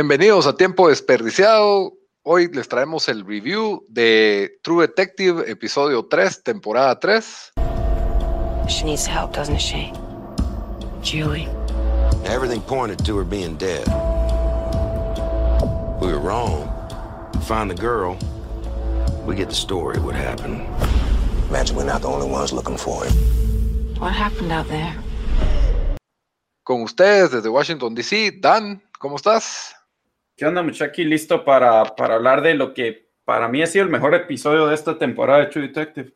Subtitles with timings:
[0.00, 1.92] Bienvenidos a Tiempo Desperdiciado.
[2.22, 7.52] Hoy les traemos el review de True Detective, episodio 3, temporada 3.
[8.66, 9.92] She needs help, doesn't she?
[11.02, 11.46] Julie.
[12.24, 13.86] Everything pointed to her being dead.
[16.00, 16.66] We were wrong.
[17.42, 18.16] Find the girl.
[19.26, 20.62] We get the story what happened.
[21.50, 23.12] Imagine we're not the only ones looking for him.
[23.98, 24.96] What happened out there?
[26.64, 29.74] Con ustedes desde Washington, D.C., Dan, ¿cómo estás?
[30.40, 30.84] ¿Qué onda, muchacho?
[30.84, 34.68] Aquí listo para, para hablar de lo que para mí ha sido el mejor episodio
[34.68, 36.14] de esta temporada de True Detective.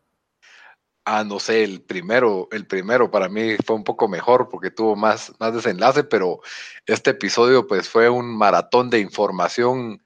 [1.05, 4.96] Ah, no sé, el primero, el primero para mí fue un poco mejor porque tuvo
[4.96, 6.41] más, más desenlace, pero
[6.87, 10.02] este episodio pues fue un maratón de información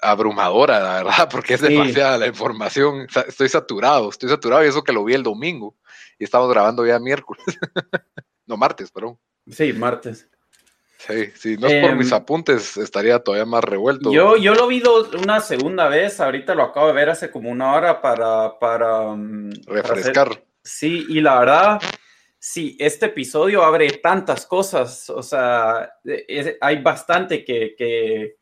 [0.00, 1.66] abrumadora, la verdad, porque es Sí.
[1.66, 3.06] demasiada la información.
[3.28, 5.76] Estoy saturado, estoy saturado y eso que lo vi el domingo
[6.18, 7.44] y estamos grabando ya miércoles.
[8.46, 9.18] no, martes, perdón.
[9.50, 10.29] Sí, martes.
[11.06, 14.12] Sí, si no es por Em, mis apuntes, estaría todavía más revuelto.
[14.12, 17.48] Yo, yo lo vi dos- una segunda vez, ahorita lo acabo de ver hace como
[17.50, 20.44] una hora para, para, mm, para hacer- refrescar.
[20.62, 21.80] Sí, y la verdad,
[22.38, 28.36] sí, este episodio abre tantas cosas, o sea, es- hay bastante que, que,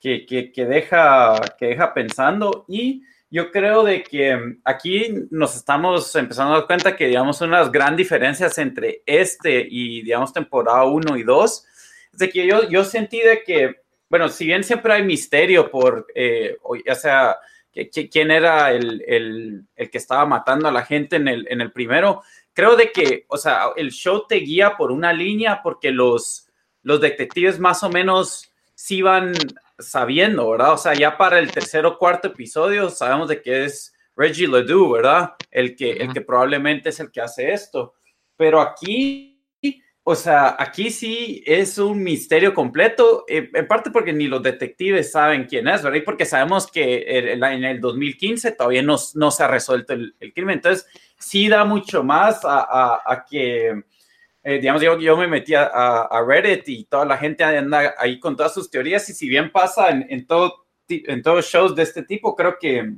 [0.00, 6.16] que, que- deja, que deja pensando y yo creo de que mm, aquí nos estamos
[6.16, 10.32] empezando a dar cuenta que, digamos, una de las grandes diferencias entre este y, digamos,
[10.32, 11.77] temporada 1 y 2, es
[12.18, 13.76] de que yo, yo sentí de que,
[14.08, 17.36] bueno, si bien siempre hay misterio por, eh, o ya sea
[17.72, 21.46] que- que- quién era el, el- el que estaba matando a la gente en el,
[21.50, 22.22] en el primero.
[22.52, 26.48] Creo de que, o sea, el show te guía por una línea porque los,
[26.82, 29.32] los detectives más o menos sí van
[29.78, 30.72] sabiendo, ¿verdad?
[30.72, 34.90] O sea, ya para el tercer o cuarto episodio sabemos de que es Reggie Ledoux,
[34.92, 35.34] ¿verdad?
[35.50, 37.94] El que, el que probablemente es el que hace esto.
[38.36, 39.27] Pero aquí,
[40.10, 45.12] o sea, aquí sí es un misterio completo, eh, en parte porque ni los detectives
[45.12, 45.98] saben quién es, ¿verdad?
[45.98, 50.54] Y porque sabemos que en el 2015 todavía no, no se ha resuelto el, crimen.
[50.54, 50.86] Entonces,
[51.18, 53.82] sí da mucho más a, que,
[54.44, 58.18] eh, digamos, yo, yo me metí a, a- Reddit y toda la gente anda ahí
[58.18, 62.02] con todas sus teorías y si bien pasa en, todo, en todos shows de este
[62.02, 62.94] tipo, creo que,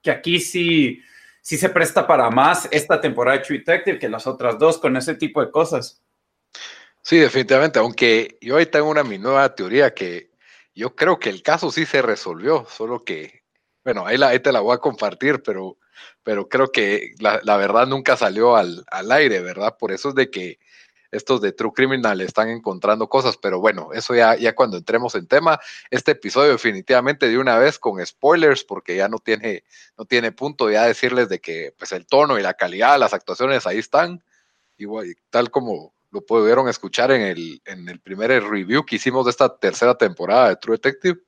[0.00, 0.98] que aquí sí,
[1.42, 4.96] sí se presta para más esta temporada de True Detective que las otras dos con
[4.96, 6.02] ese tipo de cosas.
[7.04, 10.30] Sí, definitivamente, aunque yo ahí tengo una mi nueva teoría que
[10.74, 13.42] yo creo que el caso sí se resolvió, solo que,
[13.84, 15.78] bueno, ahí, la, ahí te la voy a compartir, pero,
[16.22, 19.76] pero creo que la, la verdad nunca salió al, al aire, ¿verdad?
[19.78, 20.58] Por eso es de que
[21.10, 25.26] estos de True Criminal están encontrando cosas, pero bueno, eso ya, ya cuando entremos en
[25.26, 29.64] tema, este episodio definitivamente de una vez con spoilers, porque ya no tiene,
[29.98, 33.12] no tiene punto ya decirles de que pues el tono y la calidad de las
[33.12, 34.24] actuaciones ahí están,
[34.78, 39.30] igual, tal como lo pudieron escuchar en el, en el primer review que hicimos de
[39.32, 41.18] esta tercera temporada de True Detective.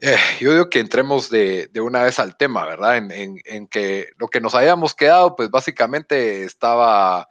[0.00, 2.96] Eh, yo digo que entremos de, de una vez al tema, ¿verdad?
[2.96, 7.28] En, en- en que lo que nos habíamos quedado, pues básicamente estaba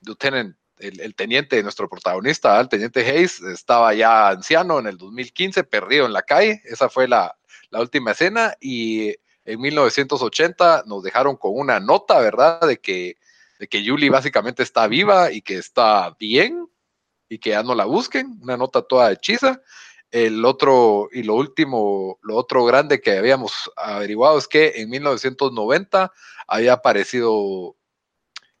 [0.00, 4.96] Lieutenant, el, el teniente de nuestro protagonista, el teniente Hayes, estaba ya anciano en el
[4.98, 6.60] 2015, perdido en la calle.
[6.64, 7.36] Esa fue la,
[7.70, 9.14] la última escena y
[9.44, 12.60] en 1980 nos dejaron con una nota, ¿verdad?
[12.66, 13.16] De que,
[13.58, 16.68] de que Julie básicamente está viva y que está bien
[17.28, 19.60] y que ya no la busquen, una nota toda hechiza.
[20.10, 26.12] El otro y lo último, lo otro grande que habíamos averiguado es que en 1990
[26.46, 27.76] había aparecido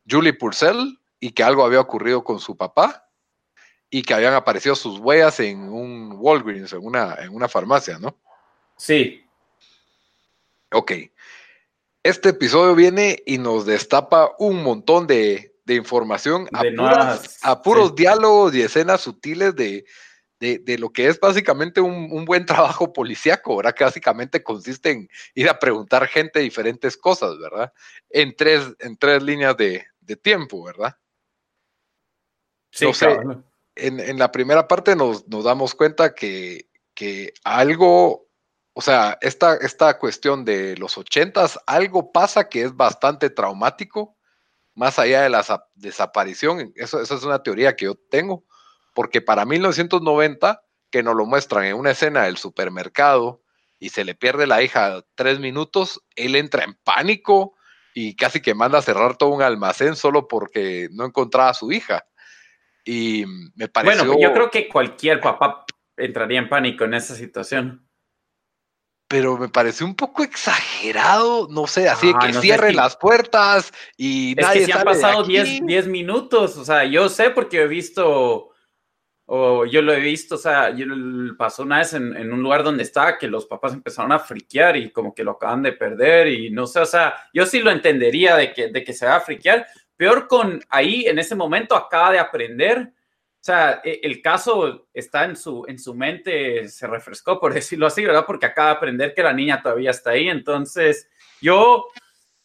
[0.08, 3.08] Julie Purcell y que algo había ocurrido con su papá
[3.90, 8.16] y que habían aparecido sus huellas en un Walgreens, en una, en una farmacia, ¿no?
[8.76, 9.24] Sí,
[10.74, 10.92] Ok.
[12.04, 17.38] Este episodio viene y nos destapa un montón de, de información a, De puras- nuevas,
[17.42, 17.94] a puros sí.
[17.96, 19.86] diálogos y escenas sutiles de,
[20.38, 23.74] de, de lo que es básicamente un, un buen trabajo policíaco, ¿verdad?
[23.74, 27.72] Que básicamente consiste en ir a preguntar gente diferentes cosas, ¿verdad?
[28.10, 30.94] En tres, en tres líneas de, de tiempo, ¿verdad?
[32.70, 33.06] sí, No sé.
[33.06, 33.46] cabrón.
[33.76, 38.28] en, en la primera parte nos, nos damos cuenta que, que algo,
[38.74, 44.16] o sea, esta, esta cuestión de los ochentas, algo pasa que es bastante traumático,
[44.74, 46.72] más allá de la sa- desaparición.
[46.74, 48.44] Eso, eso es una teoría que yo tengo,
[48.92, 53.42] porque para 1990, que nos lo muestran en una escena del supermercado
[53.78, 57.54] y se le pierde la hija tres minutos, él entra en pánico
[57.94, 61.70] y casi que manda a cerrar todo un almacén solo porque no encontraba a su
[61.70, 62.04] hija.
[62.84, 63.24] Y
[63.54, 64.04] me pareció...
[64.04, 65.64] Bueno, yo creo que cualquier papá
[65.96, 67.83] entraría en pánico en esa situación.
[69.08, 72.96] Pero me pareció un poco exagerado, no sé, así de Ah, que no que- las
[72.96, 75.32] puertas y Es nadie que si han de pasado aquí.
[75.32, 78.50] 10, 10 minutos, o sea, yo sé porque he visto
[79.26, 80.84] O yo lo he visto, o sea, yo
[81.38, 84.76] pasó una vez en, en, un lugar donde estaba que los papás empezaron a friquear
[84.76, 87.70] y como que lo acaban de perder y no sé, o sea, yo sí lo
[87.70, 89.66] entendería de que, de que se va a friquear.
[89.96, 92.92] Peor con ahí, en ese momento, acaba de aprender.
[93.44, 97.86] O sea, e, el caso está en su, en su mente, se refrescó, por decirlo
[97.86, 98.24] así, ¿verdad?
[98.26, 100.30] Porque acaba de aprender que la niña todavía está ahí.
[100.30, 101.10] Entonces,
[101.42, 101.88] yo,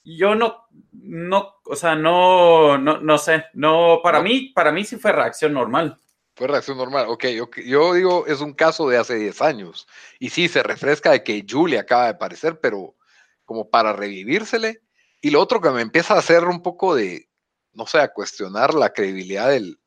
[0.03, 4.97] yo no, no, o sea, no, no, no sé, no, para mí, para mí sí
[4.97, 5.97] fue reacción normal.
[6.35, 7.05] Fue reacción normal.
[7.07, 9.87] Ok, yo, yo digo, es un caso de hace 10 años.
[10.19, 12.97] Y sí, se refresca de que Julie acaba de aparecer, pero
[13.45, 14.81] como para revivírsele.
[15.21, 17.29] Y lo otro que me empieza a hacer un poco de,
[17.71, 19.79] no sé, a cuestionar la credibilidad del...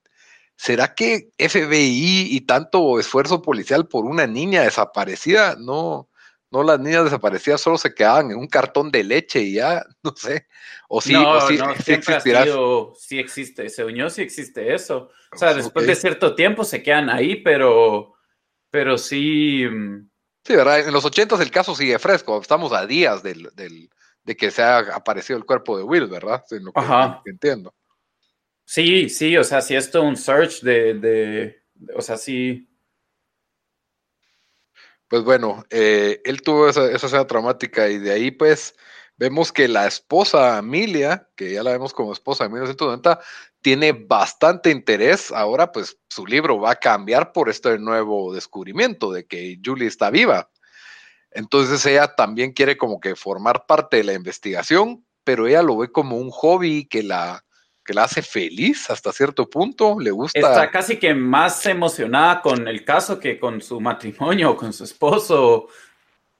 [0.64, 5.56] ¿Será que FBI y tanto esfuerzo policial por una niña desaparecida?
[5.58, 6.08] No,
[6.52, 10.14] no las niñas desaparecidas solo se quedaban en un cartón de leche y ya, no
[10.14, 10.46] sé.
[10.88, 12.44] O sí, no, o sí, no, sí siempre ha existirá.
[12.44, 15.10] sido- sí existe, se unió, sí existe eso.
[15.32, 18.14] O sea, después de cierto tiempo se quedan ahí, pero,
[18.70, 20.08] pero sí, mm,
[20.44, 20.86] Sí, ¿verdad?
[20.86, 22.40] En los ochentas el caso sigue fresco.
[22.40, 23.90] Estamos a días del, del-
[24.22, 26.44] de que se ha aparecido el cuerpo de Will, ¿verdad?
[26.52, 27.04] En lo que, Ajá.
[27.04, 27.74] en lo que entiendo.
[28.72, 31.62] Sí, sí, o sea, si esto es un search de, de,
[31.94, 32.68] o sea, sí,
[35.08, 38.74] Pues bueno, eh, él tuvo esa, esa escena traumática y de ahí pues
[39.18, 43.20] vemos que la esposa Amelia, que ya la vemos como esposa de 1990,
[43.60, 45.30] tiene bastante interés.
[45.32, 50.10] Ahora pues su libro va a cambiar por este nuevo descubrimiento de que Julie está
[50.10, 50.50] viva.
[51.30, 55.92] Entonces ella también quiere como que formar parte de la investigación, pero ella lo ve
[55.92, 57.44] como un hobby que la,
[57.92, 59.98] que la hace feliz hasta cierto punto.
[60.00, 60.38] Le gusta.
[60.38, 65.68] está casi que más emocionada con el caso que con su matrimonio, con su esposo,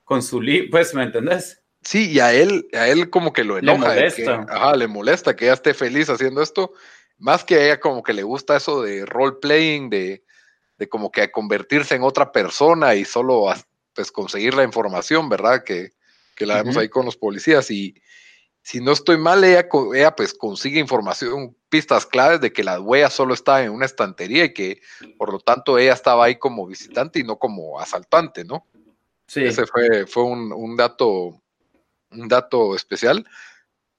[0.03, 1.61] con su libro, pues, ¿me entendés?
[1.81, 3.93] Sí, y a él, a él como que lo Le enoja.
[3.93, 4.45] que- molesta.
[4.49, 6.73] ajá, le molesta que ella esté feliz haciendo esto.
[7.19, 10.23] Más que a ella como que le gusta eso de role playing, de,
[10.77, 13.45] de como que convertirse en otra persona y solo
[13.93, 15.63] pues conseguir la información, ¿verdad?
[15.63, 15.91] Que,
[16.35, 16.79] que la vemos Ujú.
[16.81, 17.69] ahí con los policías.
[17.69, 17.93] Y
[18.63, 23.33] si no estoy mal, ella, pues consigue información, pistas claves de que la huella solo
[23.33, 24.81] estaba en una estantería y que
[25.17, 28.65] por lo tanto ella estaba ahí como visitante y no como asaltante, ¿no?
[29.27, 29.43] Sí.
[29.43, 31.41] Ese fue, fue un, un dato,
[32.11, 33.27] un dato especial.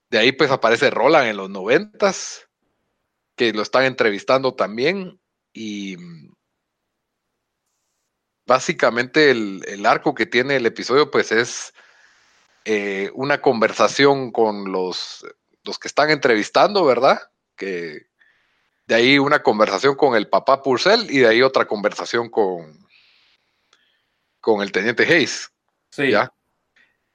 [0.09, 2.49] De ahí pues aparece Roland en los noventas,
[3.35, 5.19] que lo están entrevistando también.
[5.53, 5.95] Y
[8.47, 11.71] básicamente el, el arco que tiene el episodio pues es
[12.65, 15.25] eh, una conversación con los,
[15.63, 17.19] los que están entrevistando, ¿verdad?
[17.55, 18.07] Que
[18.87, 22.85] de ahí una conversación con el papá Purcell y de ahí otra conversación con,
[24.39, 25.51] con el teniente Hayes.
[25.91, 26.09] Sí.
[26.09, 26.33] ¿ya?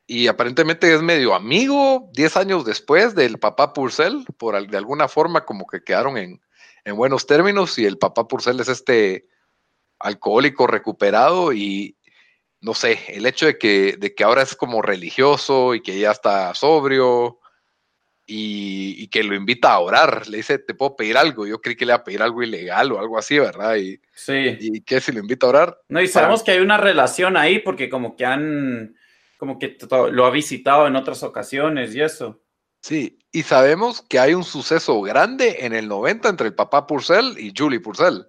[0.07, 5.45] Y aparentemente es medio amigo 10 años después del papá Purcell, por de alguna forma
[5.45, 6.41] como que quedaron en,
[6.85, 9.29] en buenos términos y el papá Purcell es este
[9.99, 11.97] alcohólico recuperado y
[12.61, 16.11] no sé, el hecho de que, de que ahora es como religioso y que ya
[16.11, 17.39] está sobrio
[18.27, 21.75] y, y que lo invita a orar, le dice, te puedo pedir algo, yo creí
[21.75, 23.77] que le iba a pedir algo ilegal o algo así, ¿verdad?
[23.77, 24.57] Y, Sí.
[24.61, 27.59] y que si lo invita a orar, No, y sabemos que hay una relación ahí
[27.61, 28.95] porque como que han,
[29.39, 29.79] como que
[30.13, 32.41] lo ha visitado en otras ocasiones y eso.
[32.83, 37.37] Sí, y sabemos que hay un suceso grande en el 90 entre el papá Purcell
[37.39, 38.27] y Julie Purcell.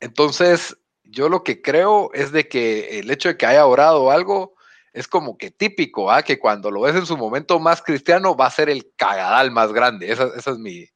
[0.00, 0.76] Entonces,
[1.12, 4.54] yo lo que creo es de que el hecho de que haya orado algo
[4.92, 6.22] es como que típico, ¿ah?
[6.22, 9.72] que cuando lo ves en su momento más cristiano va a ser el cagadal más
[9.72, 10.10] grande.
[10.10, 10.86] Esa, esa es mi,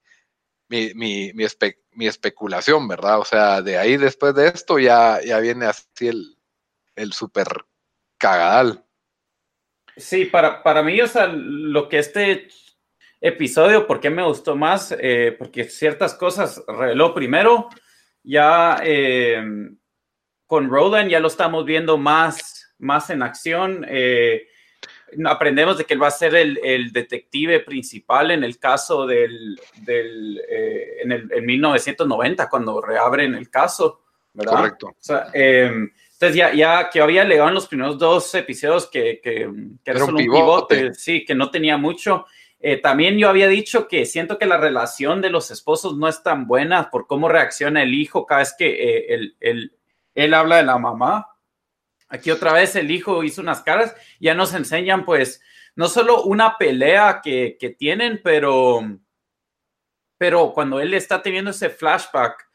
[0.69, 3.21] mi, mi, mi, espe- mi especulación, ¿verdad?
[3.21, 6.37] O sea, de ahí después de esto ya, ya viene así el,
[6.95, 7.47] el super
[8.19, 8.85] cagadal.
[9.97, 12.49] Sí, para, para mí, o sea, lo que este
[13.21, 14.95] episodio, ¿por qué me gustó más?
[14.99, 17.69] Eh, porque ciertas cosas reveló primero,
[18.23, 19.43] ya eh,
[20.47, 23.85] con Roland ya lo estamos viendo más, más en acción.
[23.89, 24.47] eh,
[25.25, 29.59] aprendemos de que él va a ser el, el detective principal en el caso del,
[29.83, 34.57] del eh, en, el, en 1990, cuando reabren el caso, ¿verdad?
[34.57, 34.87] Correcto.
[34.89, 35.71] O sea, eh,
[36.13, 39.51] entonces ya, ya que había legado en los primeros dos episodios que, que,
[39.85, 40.77] que era solo un pivote.
[40.77, 42.27] pivote, sí, que no tenía mucho.
[42.59, 46.23] Eh, también yo había dicho que siento que la relación de los esposos no es
[46.23, 49.73] tan buena por cómo reacciona el hijo cada vez que eh, él,
[50.17, 51.29] él- habla de la mamá.
[52.09, 55.41] Aquí otra vez el hijo hizo unas caras, ya nos enseñan pues
[55.75, 58.81] no solo una pelea que, que tienen, pero,
[60.19, 62.47] pero cuando él está teniendo ese flashback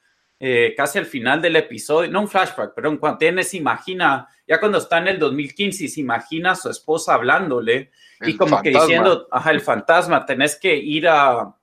[0.44, 4.60] eh, casi al final del episodio, no un flashback, pero cuando tiene, se imagina, ya
[4.60, 7.91] cuando está en el 2015 y se imagina a su esposa hablándole
[8.22, 11.56] y como que diciendo, ajá, el fantasma, tenés que ir a,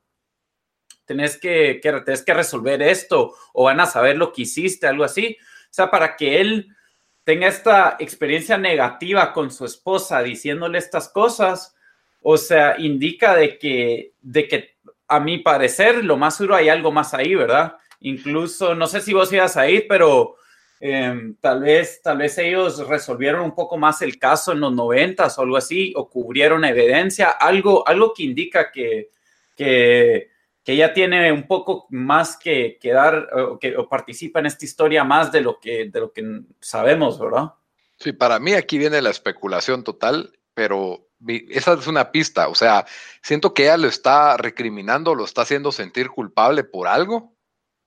[1.03, 5.03] tenés que, que, tenés que resolver esto o van a saber lo que hiciste, algo
[5.03, 5.35] así.
[5.69, 6.75] Sea, para que él
[7.23, 11.75] tenga esta experiencia negativa con su esposa diciéndole estas cosas,
[12.21, 16.91] o sea, indica de que, de que a mi parecer, lo más seguro hay algo
[16.91, 17.75] más ahí, ¿verdad?
[18.01, 20.35] Incluso, no sé si vos ibas a ir, pero
[20.79, 25.37] eh, tal, vez, tal vez ellos resolvieron un poco más el caso en los noventas
[25.37, 29.09] o algo así, o cubrieron evidencia, algo, algo que indica que,
[29.55, 30.29] que,
[30.69, 34.65] que ella tiene un poco más que, que dar o que o participa en esta
[34.65, 37.53] historia más de lo, que, de lo que sabemos, ¿verdad?
[37.97, 41.07] Sí, para mí aquí viene la especulación total, pero
[41.49, 42.85] esa es una pista, o sea,
[43.23, 47.33] siento que ella lo está recriminando, lo está haciendo sentir culpable por algo,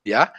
[0.04, 0.32] ¿ya?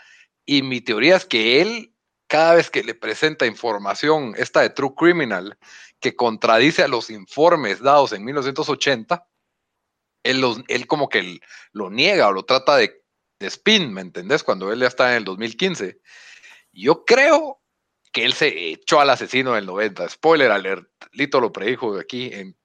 [0.46, 1.94] Y mi teoría es que él,
[2.28, 5.58] cada vez que le presenta información, esta de True Criminal,
[6.02, 9.26] que contradice a los informes dados en 1980,
[10.24, 11.40] él, él como que
[11.72, 13.04] lo niega o lo trata de,
[13.40, 14.44] de spin, ¿me entendés?
[14.44, 16.00] Cuando él ya está en el 2015.
[16.72, 17.62] Yo creo
[18.12, 20.10] que él se echó al asesino del 90.
[20.10, 22.56] Spoiler alert, Lito lo predijo aquí en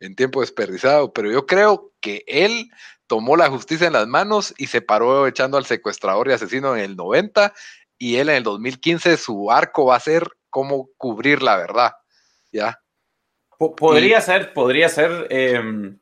[0.00, 2.70] en tiempo desperdiciado, pero yo creo que él
[3.06, 6.82] tomó la justicia en las manos y se paró echando al secuestrador y asesino en
[6.82, 7.52] el 90
[7.98, 11.92] y él en el 2015 su arco va a ser cómo cubrir la verdad,
[12.50, 12.78] ¿ya?
[13.58, 15.28] Podría y, ser, podría ser...
[15.30, 15.94] Eh,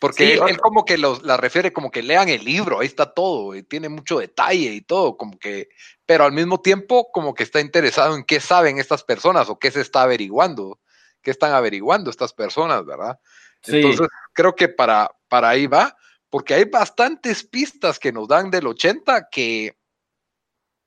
[0.00, 2.88] porque sí, él, él, como que los, la refiere como que lean el libro, ahí
[2.88, 5.68] está todo, y tiene mucho detalle y todo, como que,
[6.04, 9.70] pero al mismo tiempo como que está interesado en qué saben estas personas o qué
[9.70, 10.80] se está averiguando
[11.22, 13.18] qué están averiguando estas personas, ¿verdad?
[13.62, 13.76] Sí.
[13.76, 15.96] Entonces, creo que para, para ahí va,
[16.28, 19.76] porque hay bastantes pistas que nos dan del 80 que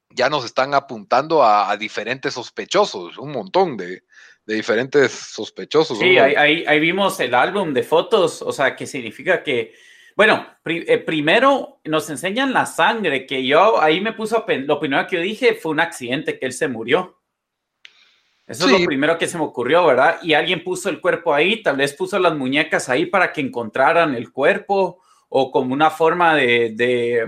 [0.09, 4.03] ya nos están apuntando a, a diferentes sospechosos, un montón de,
[4.45, 5.97] de diferentes sospechosos.
[5.99, 9.73] Sí, ahí, ahí, ahí, vimos el álbum de fotos, o sea, que significa que,
[10.15, 15.07] bueno, pri eh, primero nos enseñan la sangre, que yo ahí me puso, lo primero
[15.07, 17.19] que yo dije fue un accidente, que él se murió.
[18.45, 18.73] Eso sí.
[18.73, 20.19] es lo primero que se me ocurrió, ¿verdad?
[20.21, 24.15] Y alguien puso el cuerpo ahí, tal vez puso las muñecas ahí para que encontraran
[24.15, 27.25] el cuerpo o como una forma de, de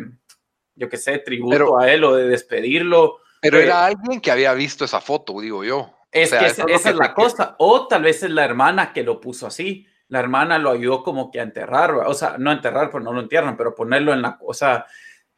[0.75, 3.19] yo qué sé, tributo pero, a él o de despedirlo.
[3.41, 5.94] Pero eh, era alguien que había visto esa foto, digo yo.
[6.15, 7.55] Es o sea, que esa, es, es la cosa.
[7.59, 9.85] O tal vez es la hermana que lo puso así.
[10.07, 13.21] La hermana lo ayudó como que a enterrar, o sea, no enterrar, pues no lo
[13.21, 14.85] entierran, pero ponerlo en la cosa.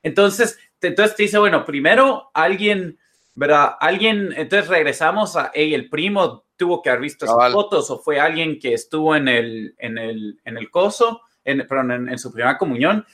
[0.04, 3.00] Entonces, entonces te dice, bueno, primero alguien
[3.38, 3.76] ¿verdad?
[3.80, 8.20] Alguien, entonces regresamos a, hey, el primo tuvo que haber visto esas fotos o fue
[8.20, 12.32] alguien que estuvo en el, en el, en el coso, en, perdón, en, en, su
[12.32, 13.06] primera comunión,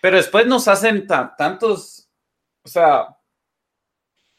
[0.00, 2.08] pero después nos hacen tantos,
[2.62, 3.18] o sea,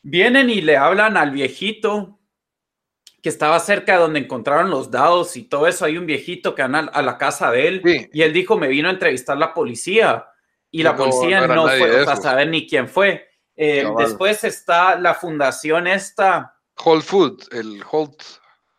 [0.01, 2.14] vienen y le hablan al viejito
[3.25, 6.61] que estaba cerca de donde encontraron los dados y todo eso, hay un viejito que
[6.61, 8.07] anda a la casa de él sí.
[8.13, 10.27] y él dijo, me vino a entrevistar la policía
[10.69, 13.27] y la policía no, no fue a saber ni quién fue.
[13.55, 16.55] Eh, después está la fundación esta.
[16.85, 18.11] Whole Food, el Whole.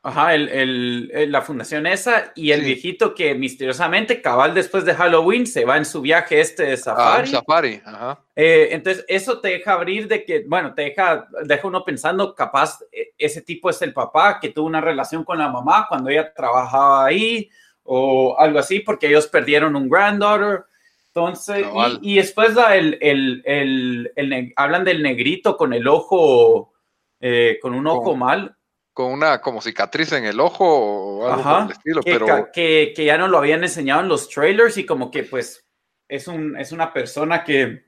[0.06, 2.66] Ajá, el, el, el, la fundación esa y el sí.
[2.66, 7.28] viejito que misteriosamente, cabal después de Halloween, se va en su viaje este de safari.
[7.28, 8.20] Ah, safari, ajá.
[8.36, 12.78] Eh, entonces, eso te deja abrir de que, bueno, te deja, deja uno pensando, capaz
[12.92, 16.32] e, ese tipo es el papá que tuvo una relación con la mamá cuando ella
[16.32, 17.50] trabajaba ahí
[17.82, 20.66] o algo así, porque ellos perdieron un granddaughter.
[21.08, 25.88] Entonces, no, y, y, después da el, el, el, el, hablan del negrito con el
[25.88, 26.72] ojo,
[27.18, 28.56] eh, con un ojo mal.
[28.96, 32.48] Con una como cicatriz en el ojo o algo Ajá, por el estilo, que, pero...
[32.50, 35.68] Que, que, ya no lo habían enseñado en los trailers y como que pues
[36.08, 37.84] es, un, es una persona que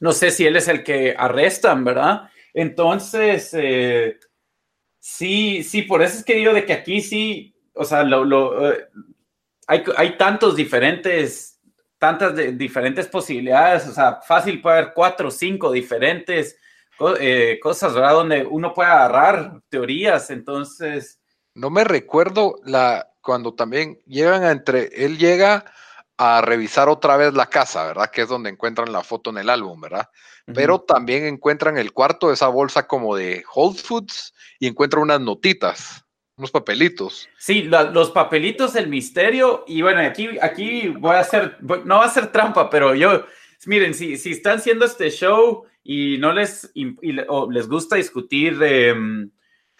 [0.00, 2.28] no sé si él es el que arrestan, ¿verdad?
[2.52, 4.18] Entonces, eh,
[4.98, 8.70] sí, sí, por eso es que digo de que aquí sí, o sea, lo, lo,
[8.70, 8.74] uh,
[9.68, 11.60] hay, hay tantos diferentes
[11.96, 16.58] tantas de, diferentes posibilidades, o sea, fácil puede haber cuatro o cinco diferentes
[17.20, 18.12] eh, cosas, ¿verdad?
[18.12, 21.20] Donde uno puede agarrar teorías, entonces...
[21.54, 25.64] No me recuerdo la cuando también llegan a entre, él llega
[26.16, 28.10] a revisar otra vez la casa, ¿verdad?
[28.10, 30.08] Que es donde encuentran la foto en el álbum, ¿verdad?
[30.46, 30.54] Uh -huh.
[30.54, 36.04] Pero también encuentran el cuarto, esa bolsa como de Whole Foods y encuentran unas notitas
[36.38, 37.28] unos papelitos.
[37.36, 42.04] Sí, la, los papelitos, el misterio, y bueno, aquí, aquí voy a hacer, no va
[42.04, 43.26] a ser trampa, pero yo,
[43.66, 46.94] miren, si, si están haciendo este show y no les, y,
[47.28, 48.94] o les gusta discutir, eh,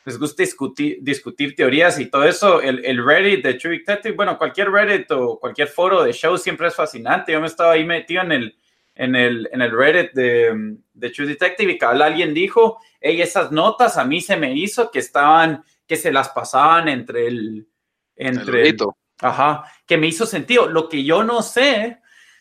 [0.07, 4.39] les gusta discutir, discutir teorías y todo eso, el, el, Reddit de True Detective, bueno,
[4.39, 7.33] cualquier Reddit o cualquier foro de show siempre es fascinante.
[7.33, 8.57] Yo me estaba ahí metido en el,
[8.95, 13.53] en el, en el Reddit de, de True Detective y cada alguien dijo, hey, esas
[13.53, 17.69] notas a mí se me hizo que estaban que se las pasaban entre el...
[18.17, 18.79] Entre el
[19.21, 20.69] ajá, que me hizo sentido.
[20.69, 21.99] Lo que yo no sé,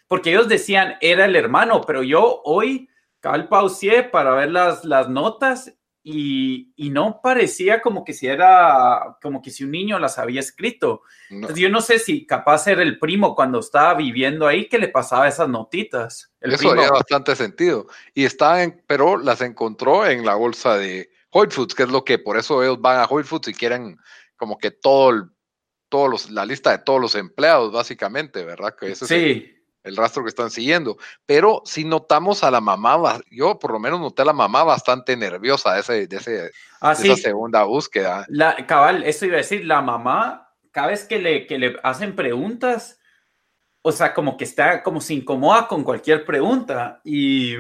[0.08, 2.88] porque ellos decían era el hermano, pero yo hoy
[3.28, 9.18] cabal pausié para ver las, las notas y, y, no parecía como que si era,
[9.22, 11.02] como que si un niño las había escrito.
[11.30, 11.36] No.
[11.36, 14.88] Entonces, yo no sé si capaz era el primo cuando estaba viviendo ahí que le
[14.88, 16.32] pasaba esas notitas.
[16.40, 16.74] El Eso primo.
[16.76, 17.88] haría bastante sentido.
[18.14, 22.20] Y estaban, pero las encontró en la bolsa de Whole Foods, que es lo que
[22.20, 23.98] por eso ellos van a Whole Foods y quieren
[24.38, 25.24] como que todo el,
[25.90, 28.76] todos los, la lista de todos los empleados, básicamente, ¿verdad?
[28.80, 29.14] Que ese sí.
[29.14, 30.98] es el, el rastro que están siguiendo.
[31.26, 35.16] Pero si notamos a la mamá, yo por lo menos noté a la mamá bastante
[35.16, 37.12] nerviosa de, ese, de, ese, ah, de sí.
[37.12, 38.26] esa segunda búsqueda.
[38.30, 42.16] La, cabal, eso iba a decir, la mamá, cada vez que le, que le hacen
[42.16, 43.00] preguntas,
[43.82, 47.00] o sea, como que está, como se incomoda con cualquier pregunta.
[47.04, 47.56] Y,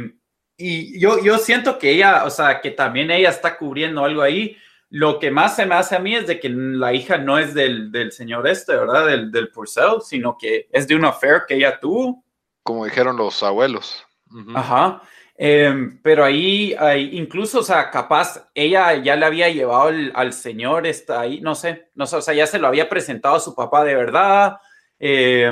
[0.58, 4.58] y yo, yo siento que ella, o sea, que también ella está cubriendo algo ahí.
[4.90, 7.54] Lo que más se me hace a mí es de que la hija no es
[7.54, 9.06] del, del señor este, ¿verdad?
[9.06, 12.24] Del, del Purcell, sino que es de una affair que ella tuvo.
[12.64, 14.06] Como dijeron los abuelos.
[14.32, 14.58] Uh -huh.
[14.58, 15.02] Ajá.
[15.40, 20.34] Eh, pero ahí, ahí, incluso, o sea, capaz ella ya le había llevado el, al
[20.34, 23.40] señor, está ahí, no sé, no sé, o sea, ya se lo había presentado a
[23.40, 24.58] su papá de verdad.
[24.98, 25.52] Eh,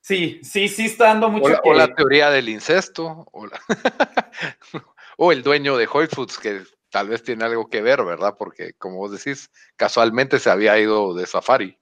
[0.00, 1.46] sí, sí, sí está dando mucho.
[1.46, 1.70] O la, que...
[1.70, 3.60] o la teoría del incesto, o, la
[5.16, 8.34] o el dueño de Whole Foods, que tal vez tiene algo que ver, ¿verdad?
[8.38, 11.78] Porque, como vos decís, casualmente se había ido de safari.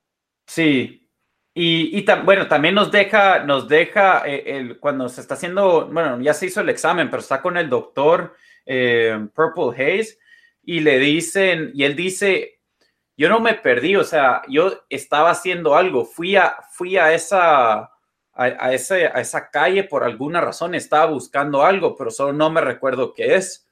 [0.46, 1.08] Sí.
[1.54, 6.32] Y, bueno, también nos deja, nos deja eh, el, cuando se está haciendo, bueno, ya
[6.32, 10.18] se hizo el examen, pero está con el doctor eh, Purple Haze
[10.62, 12.60] y le dicen, y él dice,
[13.16, 17.78] yo no me perdí, o sea, yo estaba haciendo algo, fui a, fui a esa,
[17.78, 17.90] a,
[18.34, 23.34] a esa calle por alguna razón, estaba buscando algo, pero solo no me recuerdo qué
[23.34, 23.67] es.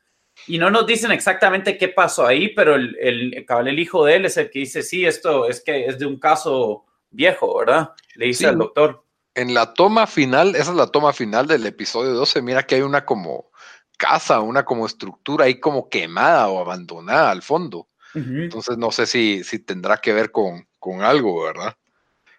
[0.47, 4.25] Y no nos dicen exactamente qué pasó ahí, pero el, el, el, hijo de él
[4.27, 7.93] es el que dice, sí, esto es que es de un caso viejo, ¿verdad?
[8.15, 9.05] Le dice sí, al doctor.
[9.35, 12.83] En la toma final, esa es la toma final del episodio 12, mira que hay
[12.83, 13.51] una como
[13.97, 17.89] casa, una como estructura ahí como quemada o abandonada al fondo.
[18.15, 18.45] Uh -huh.
[18.45, 21.77] Entonces no sé si, si tendrá que ver con, con algo, ¿verdad?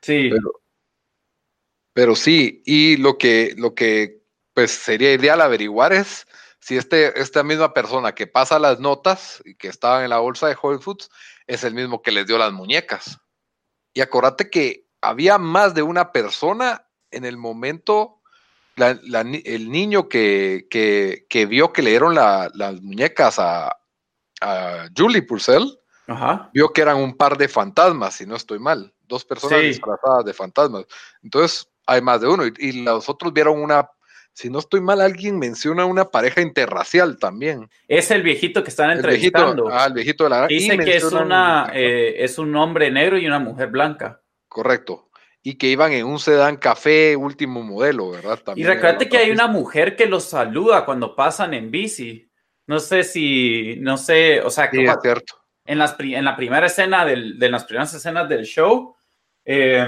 [0.02, 0.30] Sí.
[0.32, 0.62] Pero,
[1.94, 4.22] pero, sí, y lo que, lo que
[4.54, 6.26] pues sería ideal averiguar es
[6.68, 10.50] si este, esta misma persona que pasa las notas y que estaba en la bolsa
[10.50, 11.10] de Whole Foods
[11.46, 13.22] es el mismo que les dio las muñecas.
[13.94, 18.22] Y acordate que había más de una persona en el momento,
[18.76, 23.74] la, la, el niño que, que, que, vio que le dieron la, las muñecas a,
[24.42, 26.50] a Julie Purcell, Ajá.
[26.54, 29.68] vio que eran un par de fantasmas, si no estoy mal, dos personas Sí.
[29.68, 30.84] disfrazadas de fantasmas.
[31.24, 33.90] Entonces hay más de uno y, y los otros vieron una,
[34.38, 37.68] si no estoy mal, alguien menciona una pareja interracial también.
[37.88, 39.70] Es el viejito que están El viejito, entrevistando.
[39.74, 43.18] ah, el viejito de la y Dice que es, una, eh, es un hombre negro
[43.18, 44.22] y una mujer blanca.
[44.48, 45.10] Correcto.
[45.42, 48.38] Y que iban en un sedán café último modelo, ¿verdad?
[48.40, 52.30] Y También recuerda era que hay una mujer que los saluda cuando pasan en bici.
[52.68, 54.82] No sé si, no sé, o sea, pista.
[54.82, 55.34] Sí, como es cierto.
[55.66, 58.96] en, las, en la primera escena del, de las primeras escenas del show,
[59.46, 59.88] eh,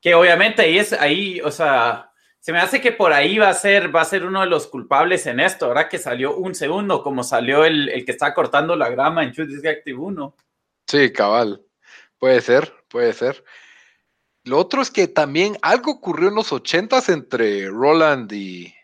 [0.00, 2.07] que obviamente ahí es, ahí, o sea,
[2.48, 4.68] se me hace que por ahí va a ser, va a ser uno de los
[4.68, 5.90] culpables en esto, ¿verdad?
[5.90, 9.48] Que salió un segundo, como salió el, el que está cortando la grama en True
[9.48, 10.34] Detective 1.
[10.86, 11.62] Sí, cabal.
[12.16, 13.44] Puede ser, puede ser.
[14.44, 18.74] Lo otro es que también algo ocurrió en los ochentas entre Roland y,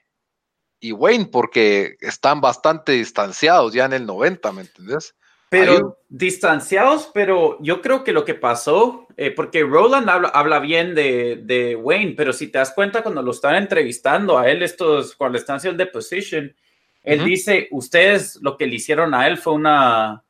[0.79, 5.15] y Wayne, porque están bastante distanciados ya en el 90, ¿me entendés?
[5.61, 10.95] Pero distanciados, pero yo creo que lo que pasó, eh, porque Roland habla, habla bien
[10.95, 15.15] de, de, Wayne, pero si te das cuenta cuando lo están entrevistando a él, estos,
[15.17, 16.55] cuando le están haciendo el deposition,
[17.03, 17.27] él uh -huh.
[17.27, 20.25] dice, ustedes lo que le hicieron a él fue una,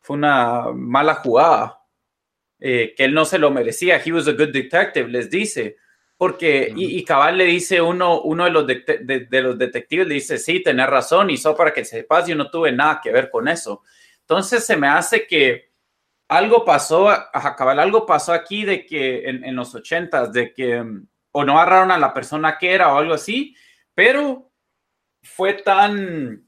[0.00, 1.80] fue una mala jugada,
[2.58, 5.76] eh, que él no se lo merecía, he was a good detective, les dice,
[6.16, 6.82] porque, uh -huh.
[6.82, 10.14] y, y, Cabal le dice uno, uno de los, de, de, de, los detectives, le
[10.14, 13.30] dice, sí, tenés razón, y eso para que sepas, yo no tuve nada que ver
[13.30, 13.82] con eso.
[14.30, 15.72] Entonces se me hace que
[16.28, 20.80] algo pasó, a Cabal, algo pasó aquí de que en, en los ochentas, de que
[21.32, 23.56] o no agarraron a la persona que era o algo así,
[23.92, 24.52] pero
[25.20, 26.46] fue tan,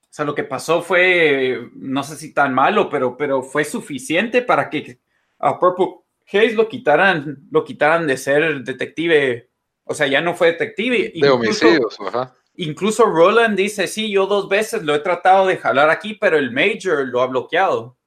[0.00, 4.40] o sea, lo que pasó fue, no sé si tan malo, pero, pero fue suficiente
[4.40, 4.98] para que
[5.40, 9.50] a Purple Haze lo quitaran, lo quitaran de ser detective,
[9.84, 10.96] o sea, ya no fue detective.
[10.96, 12.34] De incluso, homicidios, ajá.
[12.56, 16.52] Incluso Roland dice, sí, yo dos veces lo he tratado de jalar aquí, pero el
[16.52, 17.98] Major lo ha bloqueado.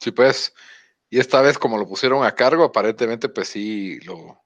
[0.00, 0.54] Sí, pues,
[1.10, 4.42] y esta vez como lo pusieron a cargo, aparentemente pues sí lo...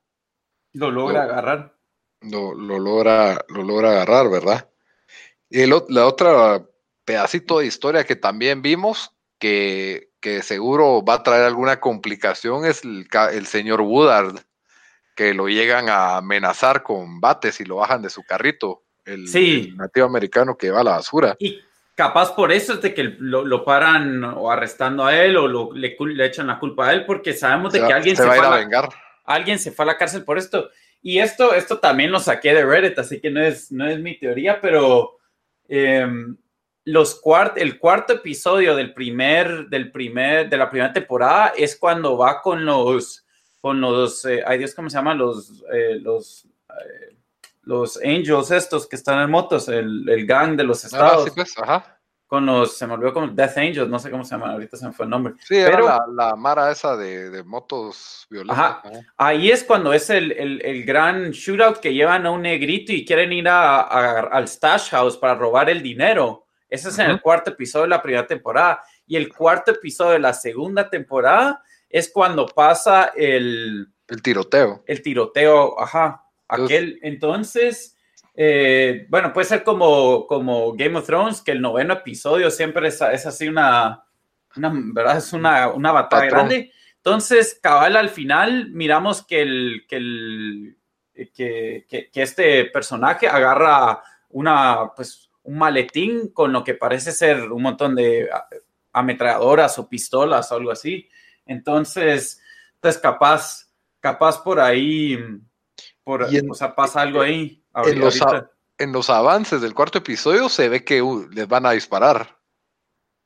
[0.72, 1.76] Lo logra lo, agarrar.
[2.22, 4.70] Lo, lo, logra, lo logra agarrar, ¿verdad?
[5.48, 6.64] Y el, la otra
[7.04, 12.84] pedacito de historia que también vimos, que, que seguro va a traer alguna complicación, es
[12.84, 14.40] el, el señor Woodard,
[15.16, 19.68] que lo llegan a amenazar con bates y lo bajan de su carrito, el, Sí.
[19.70, 21.36] el nativo americano que va a la basura.
[21.38, 21.60] Y
[21.94, 25.72] capaz por eso es de que lo, lo paran o arrestando a él o lo-
[25.74, 28.22] le, le echan la culpa a él porque sabemos de Se que va, alguien se
[28.22, 28.88] se, va a ir a la- vengar.
[29.24, 30.70] alguien se fue a la cárcel por esto.
[31.02, 34.18] Y esto, esto también lo saqué de Reddit, así que no es, no es mi
[34.18, 35.18] teoría, pero
[35.68, 36.36] em,
[36.84, 42.16] los cuart el cuarto episodio del primer, del primer, de la primera temporada es cuando
[42.18, 43.24] va con los,
[43.60, 45.18] con los, eh, ay Dios, ¿cómo se llaman?
[45.18, 47.09] Los, eh, los, eh,
[47.62, 51.30] los angels estos que están en motos, el, el gang de los Ah, estados, sí,
[51.34, 51.98] pues, ajá.
[52.26, 54.86] con los, se me olvidó como Death Angels, no sé cómo se llaman, ahorita se
[54.86, 55.34] me fue el nombre.
[55.40, 58.58] Sí, era Pero- la, la mara esa de, de motos violentas.
[58.58, 58.82] Ajá.
[59.16, 63.04] Ahí es cuando es el, el- el gran shootout que llevan a un negrito y
[63.04, 66.46] quieren ir a- a- al Stash House para robar el dinero.
[66.68, 68.80] Ese es en el cuarto episodio de la primera temporada.
[69.06, 74.84] Y el cuarto episodio de la segunda temporada es cuando pasa el, El tiroteo.
[74.86, 75.80] el tiroteo.
[75.80, 76.24] Ajá.
[76.50, 77.96] Entonces- Aquel, entonces,
[78.34, 83.00] eh, bueno, puede ser como, como Game of Thrones, que el noveno episodio siempre es,
[83.00, 84.04] es así una,
[84.56, 85.18] una, ¿verdad?
[85.18, 86.48] Es una, una batalla Patrón.
[86.48, 86.72] grande.
[86.96, 90.76] Entonces, cabal, al final miramos que, el, que, el,
[91.34, 97.50] que, que- que este personaje agarra una, pues, un maletín con lo que parece ser
[97.50, 98.28] un montón de
[98.92, 101.08] ametralladoras o pistolas o algo así.
[101.46, 102.40] Entonces,
[102.74, 105.18] entonces capaz, capaz por ahí,
[106.04, 107.62] por, en- o sea, pasa algo ahí.
[107.84, 108.18] en los.
[108.78, 112.38] En los avances del cuarto episodio se ve que uh, les van a disparar.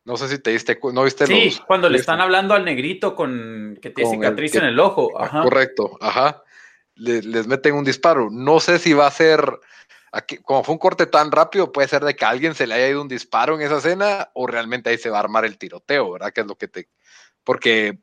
[0.04, 1.60] No sé si te diste no viste Sí, los.
[1.60, 5.16] cuando le están hablando al negrito con que tiene el cicatriz que- en el ojo.
[5.18, 5.42] Ajá.
[5.44, 6.42] Correcto, ajá.
[6.96, 8.28] Le- les meten un disparo.
[8.32, 9.60] No sé si va a ser.
[10.10, 12.74] Aquí, como fue un corte tan rápido, puede ser de que a alguien se le
[12.74, 15.56] haya ido un disparo en esa escena o realmente ahí se va a armar el
[15.56, 16.32] tiroteo, ¿verdad?
[16.32, 16.88] Que es lo que te.
[17.44, 18.00] Porque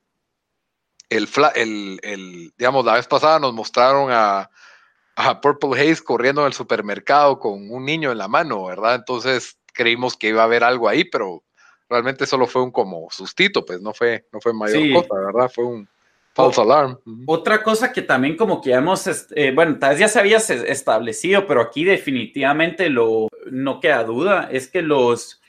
[1.11, 4.49] el, fla- el, el- digamos, la vez pasada nos mostraron a,
[5.15, 8.95] a Purple Haze corriendo en el supermercado con un niño en la mano, ¿verdad?
[8.95, 11.43] Entonces creímos que iba a haber algo ahí, pero
[11.89, 14.93] realmente solo fue un como sustito, pues no fue, no fue mayor Sí.
[14.93, 15.51] cosa, ¿verdad?
[15.53, 15.89] Fue un
[16.33, 16.97] false alarm.
[17.25, 20.37] Otra cosa que también como que ya hemos, eh, bueno, tal vez ya se había
[20.37, 25.40] establecido, pero aquí definitivamente lo, no queda duda, es que los,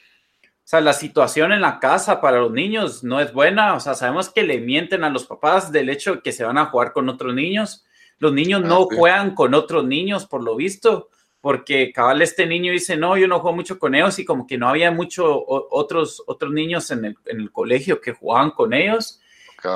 [0.64, 3.94] o sea, la situación en la casa para los niños no es buena, o sea,
[3.94, 6.92] sabemos que le mienten a los papás del hecho de que se van a jugar
[6.92, 7.84] con otros niños,
[8.18, 8.96] los niños Ah, no sí.
[8.96, 11.08] juegan con otros niños, por lo visto,
[11.40, 14.56] porque cabal este niño dice, no, yo no juego mucho con ellos y como que
[14.56, 19.20] no había muchos otros, otros niños en el, en el colegio que jugaban con ellos.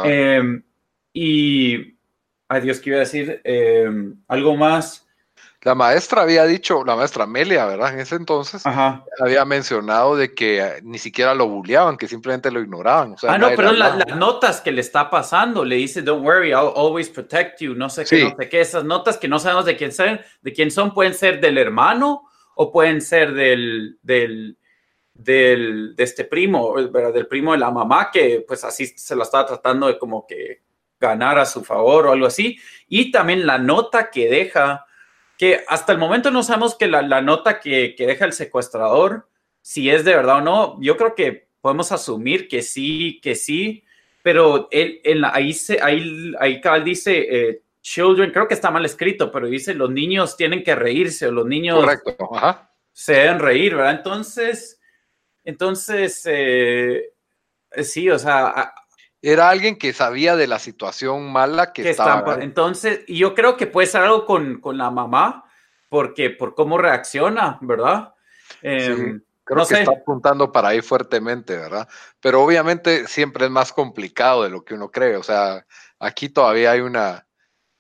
[0.05, 0.61] Eh,
[1.13, 1.97] y,
[2.49, 3.41] ay Dios, ¿qué iba a decir?
[3.43, 3.91] Eh,
[4.29, 5.06] algo más.
[5.67, 7.93] La maestra había dicho, la maestra Amelia, ¿verdad?
[7.93, 9.05] En ese entonces Ajá.
[9.21, 13.15] había mencionado de que eh, ni siquiera lo bulleaban, que simplemente lo ignoraban.
[13.15, 16.25] o sea, Ah, no, pero la- las notas que le está pasando, le dice, don't
[16.25, 18.23] worry, I'll always protect you, no sé qué, Sí.
[18.23, 21.15] no sé qué, esas notas que no sabemos de quién son, de quién son, pueden
[21.15, 22.23] ser del hermano
[22.55, 24.57] o pueden ser del, del,
[25.15, 27.13] del, de este primo, ¿verdad?
[27.13, 30.63] del primo de la mamá, que pues así se la estaba tratando de como que
[31.01, 32.57] ganar a su favor o algo así.
[32.87, 34.86] Y también la nota que deja,
[35.39, 39.29] que hasta el momento no sabemos que la, la nota que, que deja el secuestrador,
[39.63, 43.85] si es de verdad o no, yo creo que podemos asumir que sí, que sí,
[44.23, 48.71] pero él, en la- ahí, se, ahí, ahí cabal dice, eh, children, creo que está
[48.71, 52.71] mal escrito, pero dice los niños tienen que reírse o los niños Correcto, ajá.
[52.93, 53.97] se deben reír, ¿verdad?
[53.97, 54.81] Entonces,
[55.45, 57.13] entonces, eh,
[57.73, 58.75] eh, sí, o sea, a-
[59.29, 62.19] Era alguien que sabía de la situación mala que, que estaba.
[62.21, 65.45] están, entonces, y yo creo que puede ser algo con, con la mamá,
[65.89, 68.15] porque por cómo reacciona, ¿verdad?
[68.63, 69.81] Em, Creo no que sé.
[69.83, 71.89] está apuntando para ahí fuertemente, ¿verdad?
[72.21, 75.17] Pero obviamente siempre es más complicado de lo que uno cree.
[75.17, 75.65] O sea,
[76.01, 77.27] aquí todavía hay una.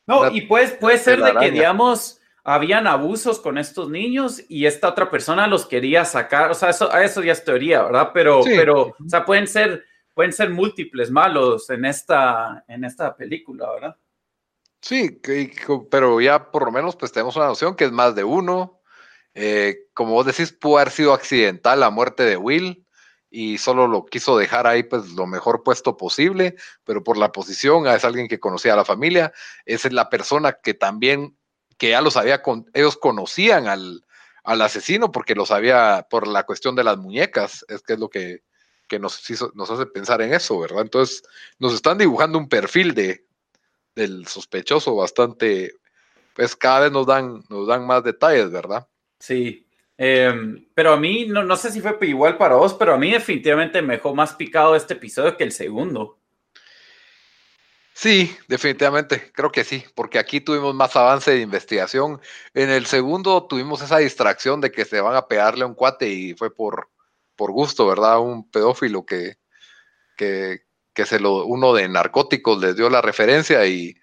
[0.06, 4.66] No, Una y puede, puede ser de que, digamos, habían abusos con estos niños y
[4.66, 6.50] esta otra persona los quería sacar.
[6.52, 8.10] O sea, eso, a eso ya es teoría, ¿verdad?
[8.14, 8.52] Pero, Sí.
[8.56, 9.84] pero, o sea, pueden ser,
[10.16, 13.96] pueden ser múltiples malos en esta, en esta película, ¿verdad?
[14.80, 15.20] Sí,
[15.90, 18.80] pero ya por lo menos pues tenemos una noción que es más de uno.
[19.34, 22.86] Eh, como vos decís, pudo haber sido accidental la muerte de Will
[23.28, 27.86] y solo lo quiso dejar ahí pues lo mejor puesto posible, pero por la posición
[27.86, 29.34] es alguien que conocía a la familia,
[29.66, 31.36] es la persona que también,
[31.76, 34.06] que ya los había, con, ellos conocían al,
[34.44, 38.08] al asesino porque lo sabía por la cuestión de las muñecas, es que es lo
[38.08, 38.45] que,
[38.88, 40.82] que nos, hizo, nos hace pensar en eso, ¿verdad?
[40.82, 41.22] Entonces
[41.58, 43.26] nos están dibujando un perfil de,
[43.94, 45.74] del sospechoso bastante,
[46.34, 48.86] pues cada vez nos dan, nos dan más detalles, ¿verdad?
[49.18, 49.66] Sí.
[49.98, 53.10] Em, pero a mí, no, no sé si fue igual para vos, pero a mí
[53.10, 56.18] definitivamente me dejó más picado este episodio que el segundo.
[57.94, 62.20] Sí, definitivamente, creo que sí, porque aquí tuvimos más avance de investigación.
[62.52, 66.10] En el segundo tuvimos esa distracción de que se van a pegarle a un cuate
[66.10, 66.90] y fue por,
[67.36, 68.20] por gusto, ¿verdad?
[68.20, 69.36] Un pedófilo que,
[70.16, 70.60] que,
[70.94, 73.96] que se lo, uno de narcóticos les dio la referencia y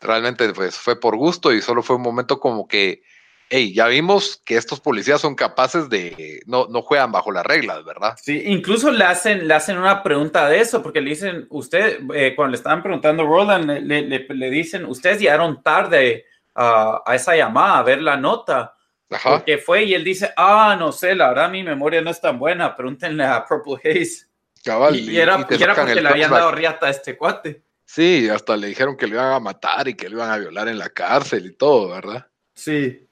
[0.00, 3.02] realmente pues fue por gusto y solo fue un momento como que
[3.50, 7.84] hey, ya vimos que estos policías son capaces de, no, no juegan bajo las reglas,
[7.84, 8.16] ¿verdad?
[8.20, 12.34] Sí, incluso le hacen, le hacen una pregunta de eso, porque le dicen, usted, eh,
[12.36, 17.78] cuando le estaban preguntando a Roland, le, le, dicen, ustedes llegaron tarde a, esa llamada,
[17.78, 18.74] a ver la nota.
[19.10, 19.36] Ajá.
[19.38, 22.38] Porque fue y él dice, ah, no sé, la verdad mi memoria no es tan
[22.38, 24.26] buena, pregúntenle a Purple Haze.
[24.64, 27.62] Cabal, y, y, era, y, y era porque le habían dado riata a este cuate.
[27.84, 30.68] Sí, hasta le dijeron que lo iban a matar y que lo iban a violar
[30.68, 32.26] en la cárcel y todo, ¿verdad?
[32.52, 33.08] Sí.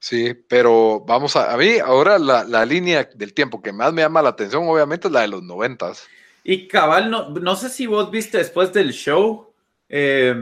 [0.00, 4.00] Sí, pero vamos a, a mí ahora la, la, línea del tiempo que más me
[4.00, 6.06] llama la atención obviamente es la de los noventas.
[6.44, 9.47] Y cabal, no, no sé si vos viste después del show
[9.88, 10.34] eh,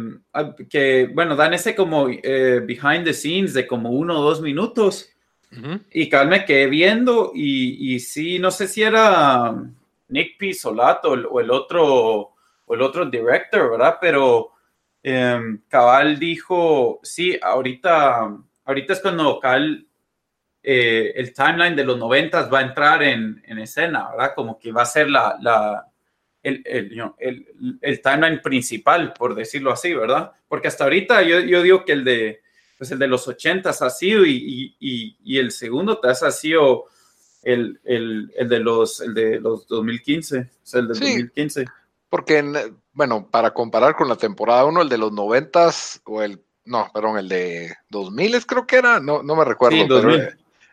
[0.69, 5.09] que, bueno, dan ese como eh, behind the scenes de como uno o dos minutos.
[5.53, 5.85] Uh -huh.
[5.93, 9.55] Y cabal me quedé viendo y, y, sí, no sé si era
[10.09, 12.35] Nick Pizzolato o el otro,
[12.67, 13.99] o el otro director, ¿verdad?
[14.01, 14.53] Pero
[15.03, 19.87] eh, cabal dijo, sí, ahorita ahorita es cuando Cal,
[20.63, 24.33] eh, el timeline de los noventas va a entrar en, en, escena, ¿verdad?
[24.35, 25.87] Como que va a ser la, la
[26.47, 30.33] el, el, el, el, timeline principal, por decirlo así, ¿verdad?
[30.49, 32.41] Porque hasta ahorita yo, yo digo que el de,
[32.79, 36.85] pues el de los ochentas ha sido y, y, y, el segundo te ha sido
[37.43, 41.65] el, el, de los, el de los 2015, o sea, el del sí, 2015.
[42.09, 46.91] Porque, bueno, para comparar con la temporada 1, el de los noventas o el no,
[46.93, 49.79] perdón, el de 2000 creo que era, no, no me recuerdo.
[49.79, 50.11] Sí, pero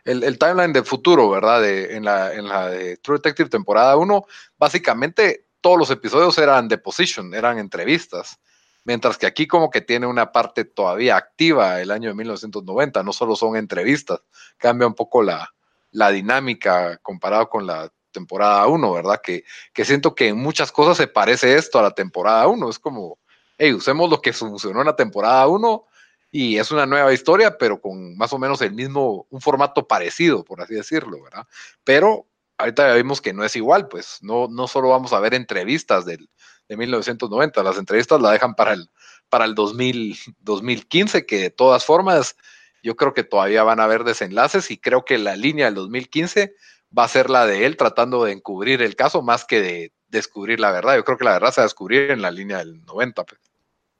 [0.04, 1.62] el, el, timeline del futuro, ¿verdad?
[1.62, 4.26] De, en, la, en la de True Detective temporada 1,
[4.58, 8.38] básicamente todos los episodios eran de position, eran entrevistas.
[8.84, 13.14] Mientras que aquí como que tiene una parte todavía activa el año de 1990, no
[13.14, 14.20] solo son entrevistas,
[14.58, 15.54] cambia un poco la,
[15.90, 19.22] la dinámica comparado con la temporada 1, ¿verdad?
[19.22, 22.78] Que, que siento que en muchas cosas se parece esto a la temporada 1, es
[22.78, 23.18] como
[23.56, 25.86] hey, usemos lo que funcionó en la temporada 1
[26.30, 30.44] y es una nueva historia, pero con más o menos el mismo, un formato parecido,
[30.44, 31.46] por así decirlo, ¿verdad?
[31.84, 32.26] Pero
[32.58, 36.04] ahorita ya vimos que no es igual, pues no, no solo vamos a ver entrevistas
[36.04, 36.28] del,
[36.68, 38.90] de 1990, las entrevistas la dejan para el,
[39.28, 42.36] para el 2000, 2015, que de todas formas
[42.82, 46.54] yo creo que todavía van a haber desenlaces y creo que la línea del 2015
[46.96, 50.60] va a ser la de él tratando de encubrir el caso más que de descubrir
[50.60, 50.96] la verdad.
[50.96, 53.24] Yo creo que la verdad se va a descubrir en la línea del 90.
[53.24, 53.40] Pues.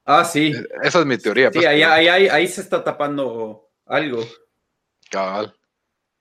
[0.05, 0.53] Ah, sí.
[0.83, 1.49] Esa es mi teoría.
[1.51, 4.21] Sí, pues, ahí, ahí, ahí, ahí, se está tapando algo.
[5.11, 5.57] Cabal,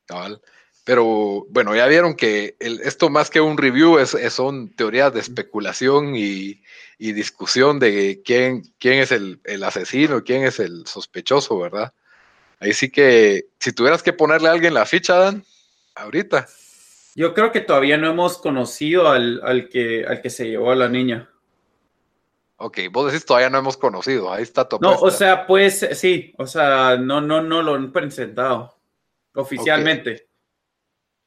[0.05, 0.41] cabal.
[0.83, 5.13] Pero bueno, ya vieron que el, esto más que un review es, es son teorías
[5.13, 6.61] de especulación y,
[6.97, 11.93] y, discusión de quién, quién es el, el asesino, quién es el sospechoso, ¿verdad?
[12.59, 15.45] Ahí sí que, si tuvieras que ponerle a alguien la ficha, Dan,
[15.95, 16.47] ahorita.
[17.15, 20.75] Yo creo que todavía no hemos conocido al, al, que, al que se llevó a
[20.75, 21.29] la niña.
[22.57, 26.33] Ok, vos decís todavía no hemos conocido, ahí está tu No, o sea, pues sí,
[26.37, 28.77] o sea, no, no, no lo han presentado
[29.33, 30.11] oficialmente.
[30.11, 30.32] Okay.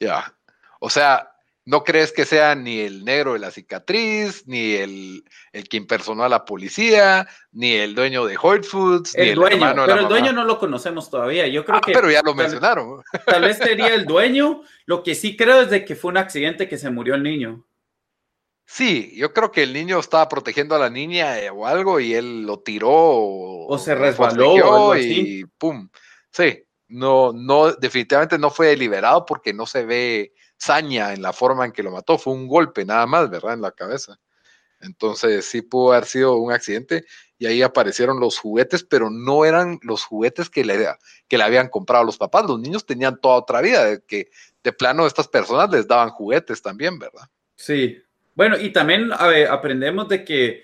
[0.01, 0.35] Ya,
[0.81, 1.33] o sea,
[1.67, 6.23] ¿no crees que sea ni el negro de la cicatriz, ni el, el que impersonó
[6.25, 9.87] a la policía, ni el dueño de Whole Foods, el ni el dueño, hermano de
[9.87, 10.09] pero la el mamá?
[10.09, 11.47] dueño no lo conocemos todavía.
[11.49, 11.93] Yo creo ah, que.
[11.93, 13.03] pero ya lo tal, mencionaron.
[13.27, 14.63] Tal vez sería el dueño.
[14.87, 17.67] Lo que sí creo es de que fue un accidente que se murió el niño.
[18.65, 22.15] Sí, yo creo que el niño estaba protegiendo a la niña eh, o algo y
[22.15, 25.89] él lo tiró o, o se resbaló o algo y pum.
[26.33, 31.65] Sí, no, no, definitivamente no fue deliberado porque no se ve saña en la forma
[31.65, 32.19] en que lo mató.
[32.19, 33.55] Fue un golpe nada más, ¿verdad?
[33.55, 34.19] En la cabeza.
[34.81, 37.05] Entonces sí pudo haber sido un accidente
[37.39, 40.89] y ahí aparecieron los juguetes, pero no eran los juguetes que le,
[41.29, 42.47] que le habían comprado los papás.
[42.47, 44.31] Los niños tenían toda otra vida, de que
[44.63, 47.29] de plano estas personas les daban juguetes también, ¿verdad?
[47.57, 48.03] Sí,
[48.35, 50.63] bueno, y también aprendemos de que,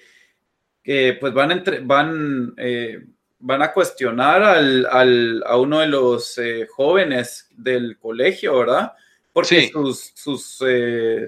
[0.83, 3.07] que, pues van, entre, van, eh,
[3.45, 8.93] van a cuestionar al, al, a uno de los eh, jóvenes del colegio, ¿verdad?
[9.33, 9.69] Porque Sí.
[9.71, 11.27] sus, sus, eh,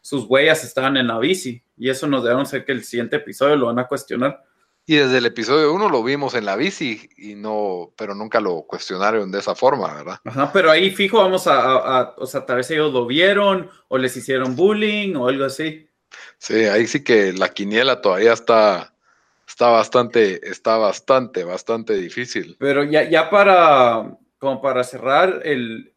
[0.00, 3.56] sus huellas estaban en la bici y eso nos debemos ser que el siguiente episodio
[3.56, 4.44] lo van a cuestionar.
[4.86, 8.64] Y desde el episodio 1 lo vimos en la bici y no, pero nunca lo
[8.68, 10.18] cuestionaron de esa forma, ¿verdad?
[10.26, 13.70] Ajá, pero ahí fijo vamos a, a, a, o sea, tal vez ellos lo vieron
[13.88, 15.88] o les hicieron bullying o algo así.
[16.36, 18.93] Sí, ahí sí que la quiniela todavía está,
[19.46, 22.56] está bastante, está bastante, bastante difícil.
[22.58, 25.94] Pero ya, ya para, como para cerrar el,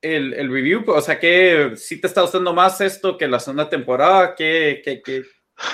[0.00, 3.68] el, el review, o sea, que si te está gustando más esto que la segunda
[3.68, 5.24] temporada, que, que, que...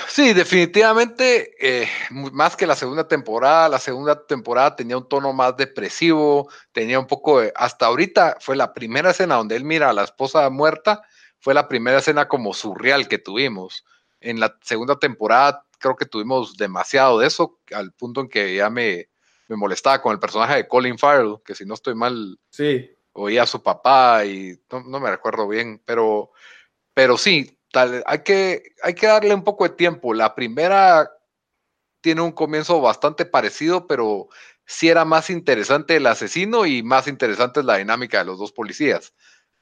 [0.07, 5.55] Sí, definitivamente, eh, más que la segunda temporada, la segunda temporada tenía un tono más
[5.57, 9.93] depresivo, tenía un poco de, hasta ahorita fue la primera escena donde él mira a
[9.93, 11.03] la esposa muerta,
[11.39, 13.85] fue la primera escena como surreal que tuvimos.
[14.19, 18.71] En la segunda temporada creo que tuvimos demasiado de eso, al punto en que ya
[18.71, 19.07] me,
[19.47, 23.43] me molestaba con el personaje de Colin Farrell, que si no estoy mal, Sí, oía
[23.43, 26.31] a su papá y no, no me recuerdo bien, pero,
[26.95, 30.15] pero sí, tal, hay, que, hay que darle un poco de tiempo.
[30.15, 31.11] La primera
[32.01, 34.27] tiene un comienzo bastante parecido, pero
[34.65, 38.51] sí era más interesante el asesino y más interesante es la dinámica de los dos
[38.51, 39.13] policías.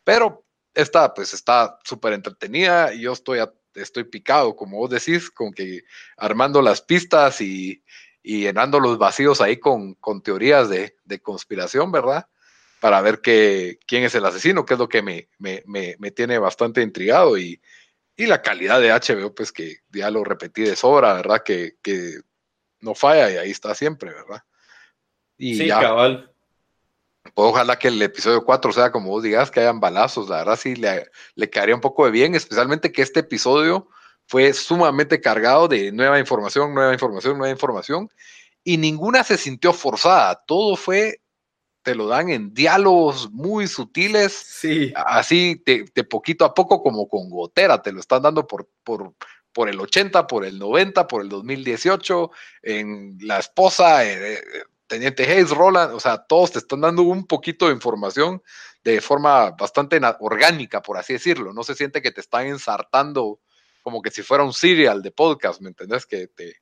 [0.06, 5.30] Pero esta pues está súper entretenida y yo estoy, a- estoy picado, como vos decís,
[5.30, 5.84] con que
[6.18, 7.84] armando las pistas y,
[8.22, 12.28] y llenando los vacíos ahí con, con teorías de, de conspiración, ¿verdad?
[12.80, 16.12] Para ver que, quién es el asesino, que es lo que me, me, me, me
[16.12, 17.62] tiene bastante intrigado y,
[18.16, 21.44] y la calidad de HBO, pues que ya lo repetí de sobra, ¿verdad?
[21.44, 22.20] Que, que
[22.80, 24.44] no falla y ahí está siempre, ¿verdad?
[25.38, 26.33] Y sí, ya, cabal.
[27.36, 30.76] Ojalá que el episodio 4 sea como vos digas, que hayan balazos, la verdad sí
[30.76, 33.90] le, le quedaría un poco de bien, especialmente que este episodio
[34.26, 38.10] fue sumamente cargado de nueva información, nueva información, nueva información,
[38.64, 41.22] y ninguna se sintió forzada, todo fue,
[41.82, 47.08] te lo dan en diálogos muy sutiles, Sí, así de, de poquito a poco, como
[47.08, 49.14] con gotera, te lo están dando por, por,
[49.54, 52.32] por el 80, por el 90, por el 2018,
[52.64, 54.42] en la esposa, eh, eh,
[54.88, 58.42] Teniente Hayes, Roland, o sea, todos te están dando un poquito de información
[58.84, 61.54] de forma bastante orgánica, por así decirlo.
[61.54, 63.40] No se siente que te están ensartando
[63.82, 66.06] como que si fuera un serial de podcast, ¿me entendés?
[66.06, 66.54] Que, te,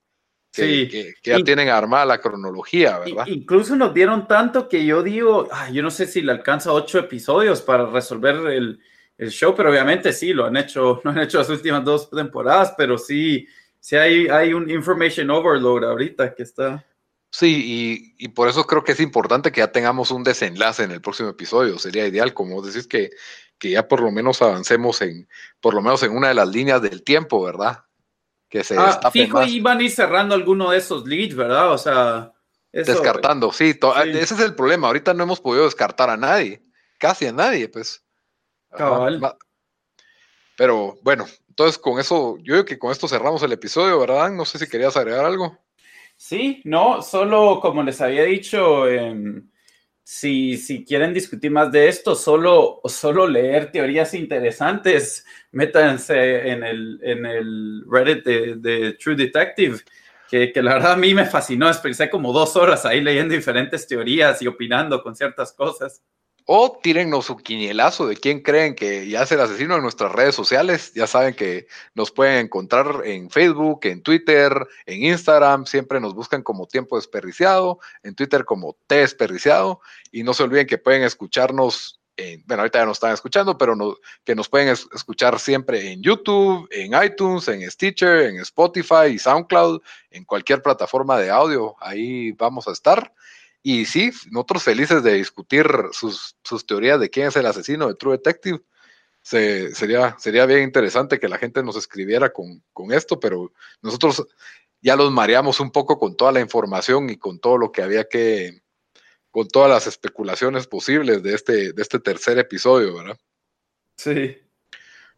[0.52, 0.88] que, Sí.
[0.90, 3.26] que- que ya Y- tienen armada la cronología, ¿verdad?
[3.28, 7.00] incluso nos dieron tanto que yo digo, ay, yo no sé si le alcanza ocho
[7.00, 8.80] episodios para resolver el,
[9.18, 12.74] el show, pero obviamente sí, lo han hecho, lo han hecho las últimas dos temporadas,
[12.78, 13.48] pero sí,
[13.80, 16.86] sí hay, hay un information overload ahorita que está.
[17.34, 20.92] Sí, y, y por eso creo que es importante que ya tengamos un desenlace en
[20.92, 21.80] el próximo episodio.
[21.80, 23.12] Sería ideal, como decís, que,
[23.58, 25.30] que ya por lo menos avancemos en,
[25.62, 27.86] por lo menos en una de las líneas del tiempo, ¿verdad?
[28.50, 29.50] Que se Ah, fijo, más.
[29.50, 31.72] iban a ir cerrando alguno de esos leads, ¿verdad?
[31.72, 32.34] O sea,
[32.74, 34.10] eso- Descartando, sí, to- Sí.
[34.10, 34.88] ese es el problema.
[34.88, 36.62] Ahorita no hemos podido descartar a nadie,
[36.98, 38.04] casi a nadie, pues.
[38.76, 39.20] Cabal.
[39.22, 39.38] ma-
[40.58, 44.32] Pero bueno, entonces con eso, yo creo que con esto cerramos el episodio, ¿verdad?
[44.32, 45.58] No sé si querías agregar algo.
[46.24, 49.50] Sí, no, solo como les había dicho, em,
[50.04, 57.00] si, si quieren discutir más de esto, solo, solo leer teorías interesantes, métanse en el,
[57.02, 59.80] en el Reddit de, True Detective,
[60.30, 63.88] que, que la verdad a mí me fascinó, expresé como dos horas ahí leyendo diferentes
[63.88, 66.04] teorías y opinando con ciertas cosas.
[66.54, 70.36] O tírennos su quinielazo de quién creen que ya es el asesino en nuestras redes
[70.36, 70.92] sociales.
[70.94, 75.66] Ya saben que nos pueden encontrar en Facebook, en Twitter, en Instagram.
[75.66, 79.80] Siempre nos buscan como Tiempo Desperdiciado, en Twitter como T Desperdiciado.
[80.12, 83.98] Y no se olviden que pueden escucharnos, en, bueno, ahorita ya nos están escuchando, pero
[84.26, 89.20] que nos pueden es- escuchar siempre en YouTube, en iTunes, en Stitcher, en Spotify y
[89.20, 91.78] SoundCloud, en cualquier plataforma de audio.
[91.80, 93.14] Ahí vamos a estar.
[93.64, 97.96] Y sí, nosotros felices de discutir sus, sus teorías de quién es el asesino de
[97.96, 98.60] True Detective.
[99.22, 104.26] Se- sería, sería bien interesante que la gente nos escribiera con, con esto, pero nosotros
[104.82, 108.06] ya los mareamos un poco con toda la información y con todo lo que había
[108.10, 108.64] que,
[109.30, 113.20] con todas las especulaciones posibles de este, de este tercer episodio, ¿verdad?
[113.96, 114.38] Sí.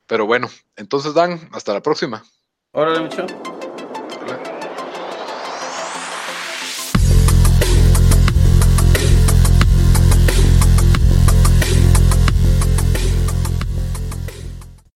[0.06, 2.25] Pero bueno, entonces Dan, hasta la próxima.
[2.73, 3.25] Órale, mucho.